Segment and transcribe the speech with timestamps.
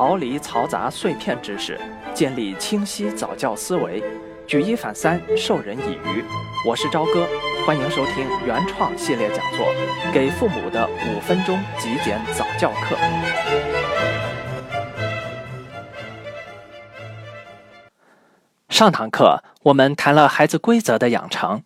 [0.00, 1.78] 逃离嘈杂碎片知识，
[2.14, 4.02] 建立清晰早教思维，
[4.46, 6.24] 举一反三，授人以渔。
[6.66, 7.28] 我是朝哥，
[7.66, 9.66] 欢迎收听原创系列讲座
[10.10, 12.96] 《给父母的五分钟极简早教课》。
[18.70, 21.62] 上堂课我们谈了孩子规则的养成，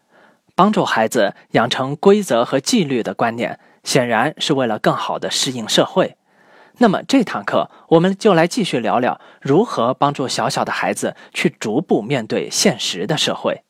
[0.56, 6.16] 帮助孩子养成规则和纪律的观念，显然是为了更好的适应社会。
[6.78, 13.62] 那么这堂课我们就来继续聊聊如何帮助小小的孩子去逐步面对现实的社会。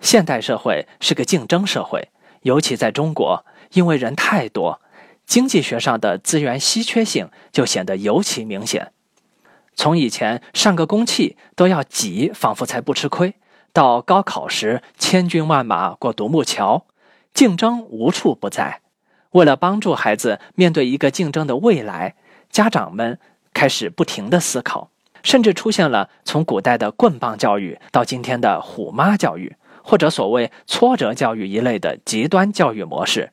[0.00, 2.08] 现代社会是个竞争社会，
[2.42, 4.80] 尤其在中国，因为人太多，
[5.26, 8.92] 经济学上的资源稀缺性就显得尤其明显。
[9.76, 13.34] 从以前上个公器都要挤，仿佛才不吃亏，
[13.72, 16.86] 到高考时千军万马过独木桥，
[17.32, 18.80] 竞争无处不在。
[19.32, 22.14] 为了帮助孩子面对一个竞争的未来，
[22.50, 23.18] 家长们
[23.54, 24.90] 开始不停的思考，
[25.22, 33.30] 甚至出现了从古代的棍棒教育到今天的虎妈教育，或者所谓挫折教育一类的极端教育模式。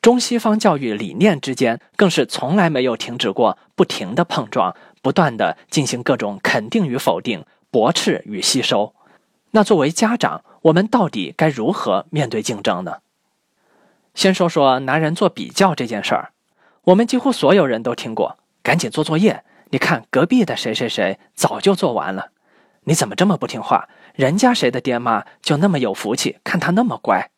[0.00, 8.94] 中西方教育理念之间更是从来没有停止过不停的碰撞，不断的进行各种肯定与否定、驳斥与吸收。
[9.50, 12.98] 那作为家长，我们到底该如何面对竞争呢？
[14.18, 16.30] 先说说拿人做比较这件事儿，
[16.86, 18.36] 我们几乎所有人都听过。
[18.64, 22.32] 赶紧做作业，你看隔壁的谁谁谁早就做完了，
[22.82, 23.88] 你怎么这么不听话？
[24.14, 27.30] 人家谁的爹妈就那么有福气，看他那么乖。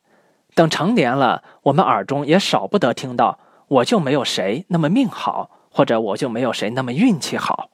[0.55, 7.69] 等成年了，我们耳中也少不得听到“我就没有谁那么命好”或者“我就没有谁那么运气好”。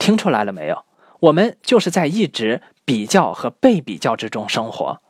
[0.00, 0.86] 听出来了没有？
[1.20, 5.02] 我们就是在一直比较和被比较之中生活。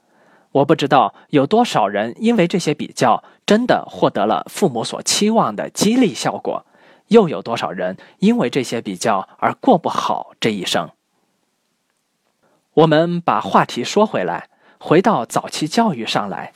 [0.52, 6.66] 我不知道有多少人因为这些比较真的获得了父母所期望的激励效果，
[7.08, 10.90] 又有多少人因为这些比较而过不好这一生。
[12.74, 16.52] 我们把话题说回来，回到早期教育上来，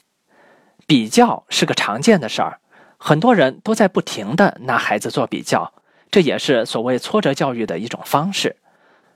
[0.86, 2.58] 比较是个常见的事儿，
[2.98, 5.72] 很多人都在不停的拿孩子做比较，
[6.10, 8.56] 这也是所谓挫折教育的一种方式。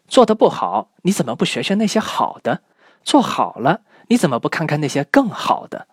[0.07, 2.61] 做的不好，你怎么不学学那些好的？
[3.03, 3.81] 做好了。
[4.09, 5.87] 你怎么不看看那些更好的？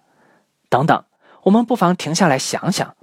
[0.70, 1.06] 等等，
[1.44, 2.96] 我们不妨停下来想想，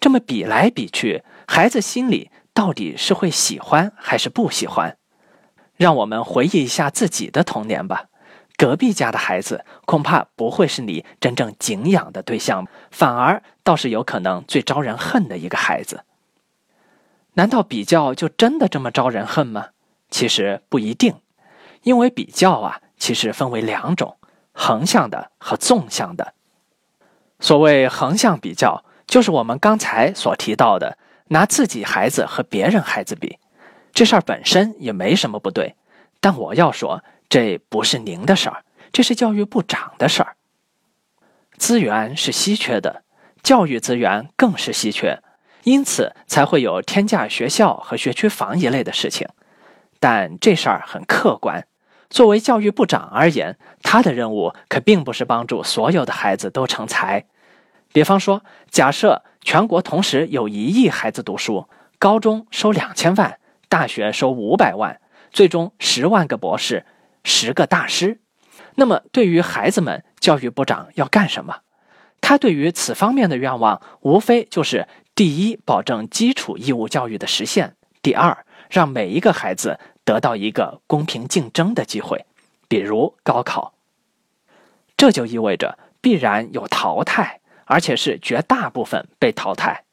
[0.00, 4.96] 这么比来比去，孩子心里到底是会喜欢还是不喜欢？
[5.76, 8.06] 让我们回忆一下自己的童年吧。
[8.56, 16.04] 隔壁家的孩子恐怕不会是你真正敬仰的对象，反而倒是有可能最招人恨的一个孩子。
[17.32, 19.70] 难道比较就真的这么招人恨吗？
[20.08, 21.16] 其实不一定，
[21.82, 24.16] 因为比较啊，其实分为两种。
[24.54, 26.32] 横向的和纵向的，
[27.40, 30.96] 所谓横向比较，就是我们刚才所提到的，
[31.28, 33.38] 拿自己孩子和别人孩子比，
[33.92, 35.74] 这事儿本身也没什么不对。
[36.20, 40.36] 但我要说，这不是您的事儿，这是教育部长的事儿。
[41.58, 43.02] 资源是稀缺的，
[43.42, 45.20] 教育资源更是稀缺，
[45.64, 49.28] 因此才会有天价学校和学区房一类的事情。
[50.00, 51.66] 但这事儿很客观。
[52.14, 57.24] 作为教育部长而言，他的任务可并不是帮助所有的孩子都成才。
[57.92, 65.00] 比方说，假设全国同时有一亿孩子读书，高中收两千万，大学收五百万，
[65.32, 66.86] 最终十万个博士，
[67.24, 68.20] 十个大师。
[68.76, 71.62] 那么，对于孩子们，教育部长要干什么？
[72.20, 74.86] 他对于此方面的愿望，无非就是
[75.16, 77.70] 第一，保证基础义务教育的实现；
[78.02, 79.80] 第二，让每一个孩子。
[80.04, 82.26] 得到一个公平竞争的机会，
[82.68, 83.74] 比如高考，
[84.96, 89.84] 这就意味着必然有淘汰，而且是绝大部分被淘汰。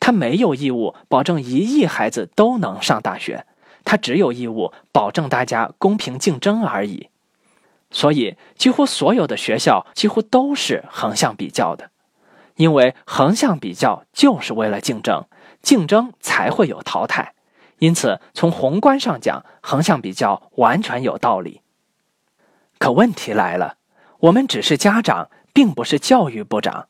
[0.00, 3.46] 他没有义务保证一亿孩子都能上大学，
[3.84, 7.08] 他只有义务保证大家公平竞争而已。
[7.90, 11.90] 所以，几乎所有的学校几乎都是横向比较的，
[12.56, 15.24] 因为横向比较就是为了竞争，
[15.62, 17.33] 竞争才会有淘汰。
[17.78, 21.60] 因此，从宏观上讲，横向比较完全有道理。
[22.78, 23.76] 可问题来了，
[24.20, 26.88] 我们只是家长，并不是教育部长。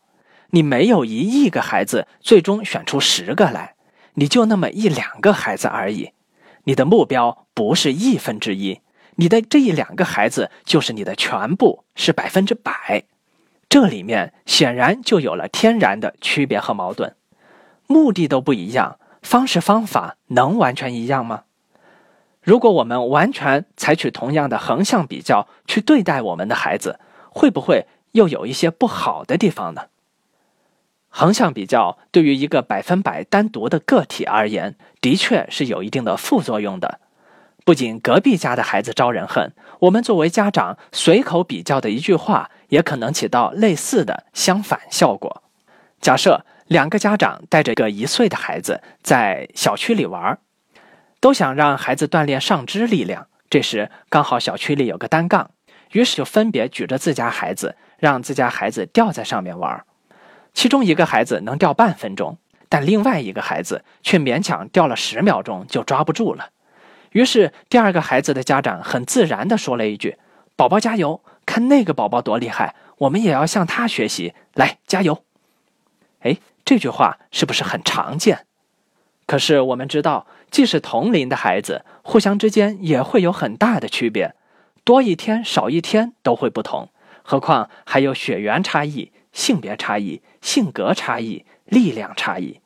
[0.51, 3.75] 你没有一亿个孩子，最终选出十个来，
[4.15, 6.13] 你就那么一两个孩子而已。
[6.65, 8.81] 你的目标不是亿分之一，
[9.17, 13.05] 你的这一两个孩子就是你的全部，是百分之百。
[13.69, 17.17] 这里面显然就有了天然的区别和矛盾，
[17.89, 18.99] 目的都不一样。
[19.25, 21.44] 方式方法能完全一样吗？
[22.43, 27.00] 如果我们完全采取同样的横向比较去对待我们的孩子，
[27.31, 29.87] 会不会又有一些不好的地方呢？
[31.09, 37.00] 横向比较对于一个百分百单独的个体而言，的确是有一定的副作用的。
[37.65, 45.43] 不仅隔壁家的孩子招人恨，我们作为家长随口比较的一句话，也可能起到类似的相反效果。
[45.99, 50.39] 假设两个家长带着个一岁的孩子在小区里玩，
[51.21, 53.27] 都想让孩子锻炼上肢力量。
[53.51, 55.51] 这时刚好小区里有个单杠，
[55.93, 59.85] 于是就分别举着自家孩子，让自家孩子吊在上面玩。
[60.55, 62.39] 其中一个孩子能吊半分钟，
[62.69, 66.51] 但另外一个孩子却勉强吊了十秒钟就抓不住了。
[67.11, 70.17] 于是第二个孩子的家长很自然地说了一句
[70.57, 71.21] ：“宝宝加油！
[71.47, 75.23] 看那个宝宝多厉害，我们也要向他学习，来加油！”
[76.21, 78.47] 哎，这句话是不是很常见？
[79.27, 84.35] 可是我们知道，即使同龄的孩子，互相之间也会有很大的区别，
[84.85, 86.91] 多一天少一天都会不同，
[87.23, 89.13] 何况还有血缘差异。
[89.35, 92.61] 性别差异、性格差异、力量差异，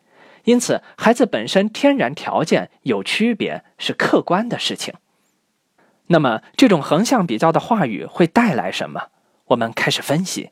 [0.45, 4.93] 因此孩子本身天然条件有区别是客观的事情。
[6.09, 9.09] 那么，这种横向比较的话语会带来什么？
[9.47, 10.51] 我们开始分析。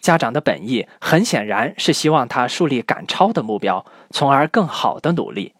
[0.00, 5.54] 家长的本意很显然是希望他树立赶超的目标，从而更好的努力。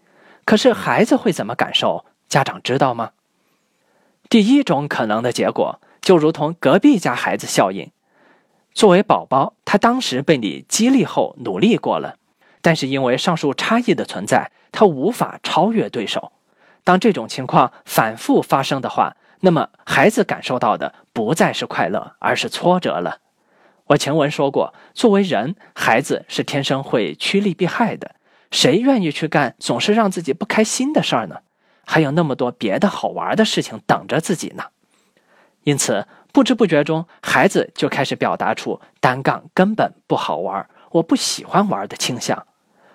[0.44, 2.04] 可是孩子会怎么感受？
[2.28, 3.10] 家长知道吗？
[4.28, 7.90] 第一种可能的结果，就如同隔壁家孩子效应。
[8.74, 12.16] 作为宝宝，他当时被你激励后努力过了，
[12.60, 16.32] 但是因为上述差异的存在，他无法超越对手。
[16.84, 23.18] 当这种情况反复发生的话，那么孩子感受到的不再是快乐，而是挫折了。
[23.86, 28.16] 我前文说过，作为人，孩子是天生会趋利避害的，
[28.50, 31.40] 谁愿意去干总是让自己不开心的事儿呢？
[31.84, 34.64] 还有那么多别的好玩的事情等着自己呢。
[35.64, 36.06] 因此。
[36.32, 42.46] 不知不觉中，孩子就开始表达出单杠根本不好玩，我不喜欢玩的倾向。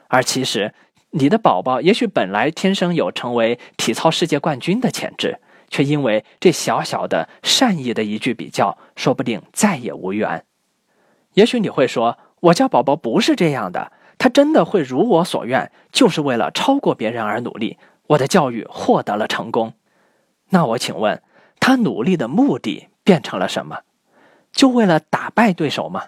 [0.10, 0.76] 而其实，
[1.10, 5.40] 你的宝宝也许本来天生有成为体操世界冠军的潜质，
[5.72, 10.46] 却因为这小小的善意的一句比较，说不定再也无缘。
[11.34, 19.74] 也许你会说，我家宝宝不是这样的，他真的会如我所愿，就是为了超过别人而努力，我的教育获得了成功。
[20.50, 21.22] 那我请问，
[21.60, 22.90] 他努力的目的？
[23.04, 23.80] 变成了什么？
[24.52, 26.04] 就为了打败对手吗？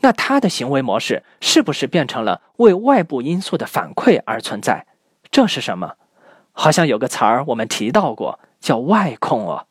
[0.00, 4.86] 那他的行为模式是不是变成了为外部因素的反馈而存在？
[5.30, 5.94] 这是什么？
[6.52, 9.66] 好像有个词儿我们提到过，叫外控哦。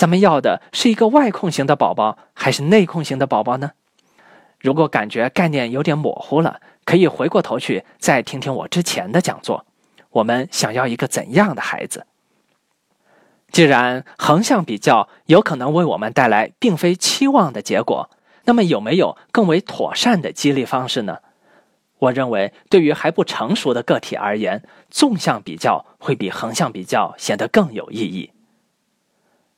[0.00, 3.72] 咱们要的是一个外控型的宝宝，还是内控型的宝宝呢？
[4.58, 9.66] 如果感觉概念有点模糊了，可以回过头去再听听我之前的讲座。
[10.12, 12.06] 我们想要一个怎样的孩子？
[13.52, 18.08] 既然横向比较有可能为我们带来并非期望的结果，
[18.46, 21.18] 那么有没有更为妥善的激励方式呢？
[21.98, 28.30] 我认为，对于还不成熟的个体而言，纵向比较会比横向比较显得更有意义。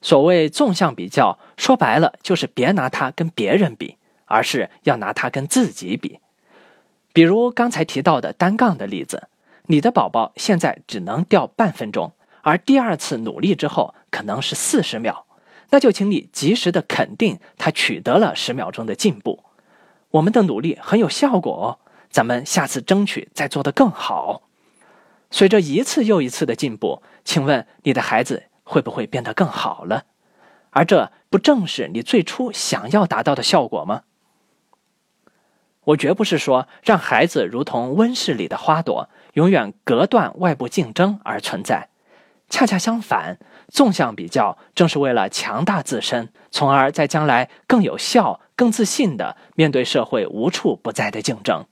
[0.02, 3.96] 所谓纵向比较，说白了就是别拿它跟别人比，
[4.26, 6.18] 而是要拿它跟自己比。
[7.14, 9.28] 比如刚才提到的单杠的例子，
[9.66, 12.12] 你的宝宝现在只能吊半分钟。
[12.42, 15.24] 而第二次努力之后，可能是四十秒，
[15.70, 19.44] 那就请你及时的肯定他取得了十秒钟的进步。
[20.10, 21.66] 我们的努力很有效果哦，
[22.10, 24.42] 咱们下次争取再做得更好。
[25.30, 28.42] 随着一次又一次的进步，请问你的孩子
[28.72, 30.04] 会不会变得更好了？
[30.70, 34.04] 而这不正是你最初想要达到的效果吗？
[35.84, 41.90] 我绝不是说让孩子如同温室里的花朵，永远隔断外部竞争而存在。
[42.48, 43.38] 恰恰相反，
[43.68, 51.66] 纵向比较正是为了强大自身，从而在将来更有效、更自信地面对社会无处不在的竞争。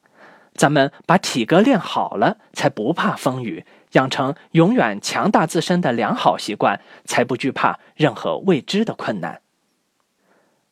[0.55, 9.41] 咱们把体格练好了，才不怕风雨；养成永远强大自身的良好习惯，才不惧怕任何未知的困难。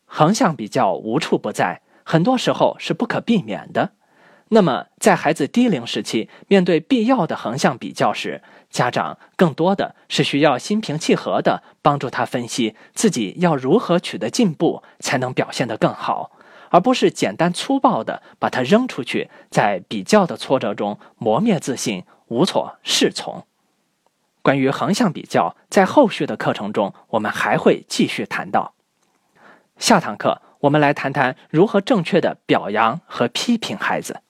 [0.07, 3.93] 横向比较无处不在，很多时候是不可避免的。
[4.51, 16.31] 那么，在孩子低龄时期，面对必要的横向比较时，家长更多的是需要心平气和的帮助他分析自己要如何取得进步，才能表现得更好，
[16.71, 23.47] 而不是简单粗暴的把他扔出去，在比较的挫折中磨灭自信，无所适从。
[24.41, 28.75] 关于横向比较，在后续的课程中，我们还会继续谈到。
[29.77, 34.23] 下堂课我们来谈谈如何正确的表扬和批评孩子。